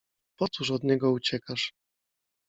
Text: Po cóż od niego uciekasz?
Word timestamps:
Po 0.39 0.47
cóż 0.49 0.71
od 0.71 0.83
niego 0.83 1.11
uciekasz? 1.11 1.73